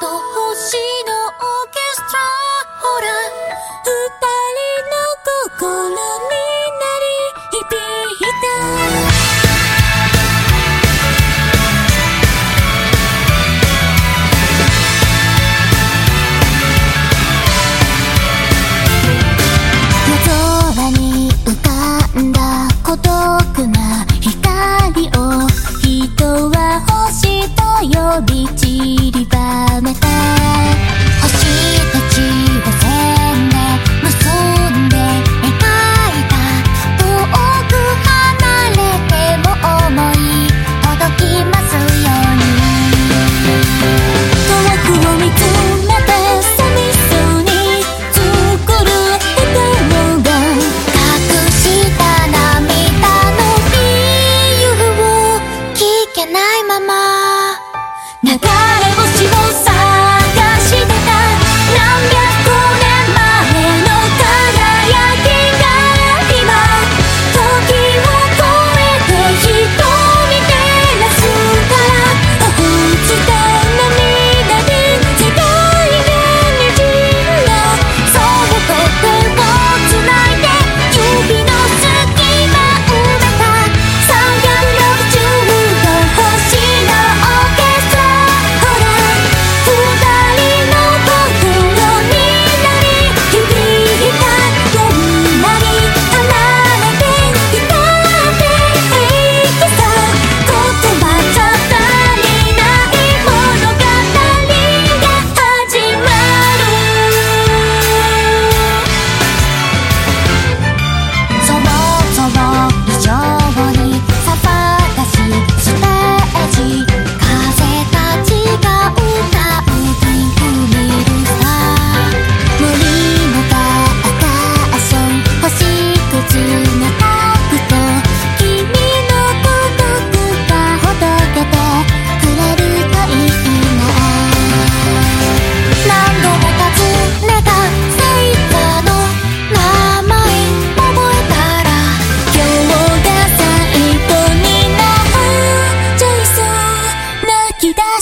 [0.00, 0.74] と星
[1.06, 2.18] のオーケストラ。
[2.80, 3.06] ほら
[4.20, 4.94] た人の
[5.50, 5.96] 心に
[6.80, 7.14] 鳴り
[7.52, 7.62] 響
[8.12, 8.44] いた。
[22.84, 23.06] 孤独
[23.68, 23.78] な
[24.20, 25.20] 光を
[25.80, 26.56] 人は
[27.10, 28.32] 星と呼び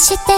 [0.01, 0.33] して。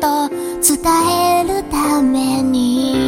[0.00, 3.05] と伝えるために。